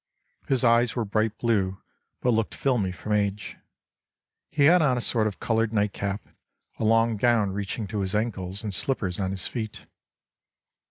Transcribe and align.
His 0.47 0.63
eyes 0.63 0.95
were 0.95 1.05
bright 1.05 1.37
blue, 1.37 1.79
but 2.21 2.31
looked 2.31 2.55
filmy 2.55 2.91
from 2.91 3.11
age. 3.11 3.57
He 4.49 4.63
had 4.63 4.81
on 4.81 4.97
a 4.97 4.99
sort 4.99 5.27
of 5.27 5.39
coloured 5.39 5.71
night 5.71 5.93
cap, 5.93 6.23
a 6.79 6.83
long 6.83 7.17
gown 7.17 7.51
reaching 7.51 7.85
to 7.89 7.99
his 7.99 8.15
ankles, 8.15 8.63
and 8.63 8.73
slippers 8.73 9.19
on 9.19 9.29
his 9.29 9.45
feet. 9.45 9.85